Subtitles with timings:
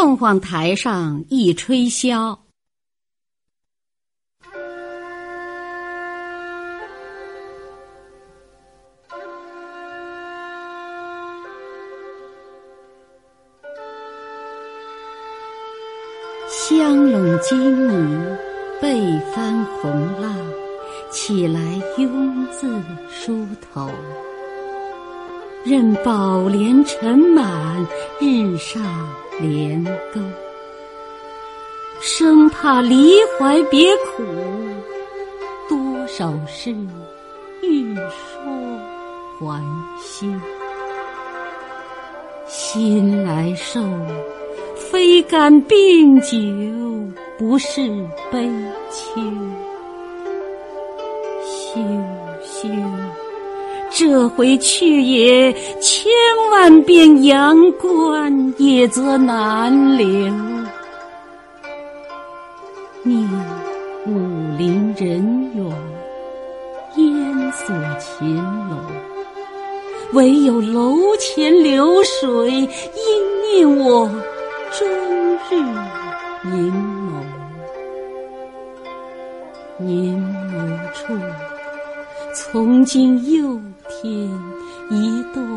[0.00, 2.38] 凤凰台上一吹箫，
[16.48, 18.38] 香笼金泥，
[18.80, 20.34] 背翻红浪，
[21.10, 21.60] 起来
[21.98, 23.90] 拥自梳头。
[25.62, 27.86] 任宝莲尘满，
[28.18, 28.82] 日上
[29.38, 29.84] 莲
[30.14, 30.20] 钩。
[32.00, 34.24] 生怕离怀别苦，
[35.68, 36.74] 多少事，
[37.62, 38.42] 欲说
[39.38, 39.62] 还
[40.00, 40.26] 休。
[42.48, 43.82] 心来受，
[44.76, 46.38] 非干病酒，
[47.38, 47.86] 不是
[48.32, 48.48] 悲
[48.90, 49.20] 秋。
[51.44, 51.80] 休
[52.42, 52.68] 休。
[54.00, 56.10] 这回去也，千
[56.50, 60.06] 万遍阳关，也则难留。
[63.02, 63.28] 念
[64.06, 64.16] 武
[64.56, 65.66] 陵人远，
[66.96, 68.36] 烟锁秦
[68.70, 68.78] 楼。
[70.14, 72.66] 唯有楼前流水，应
[73.52, 74.08] 念我
[74.72, 74.88] 终
[75.50, 75.56] 日
[76.42, 77.12] 凝眸。
[79.76, 80.18] 凝
[80.50, 81.12] 眸处，
[82.32, 83.60] 从今又
[84.00, 84.30] 天
[84.88, 85.49] 一度。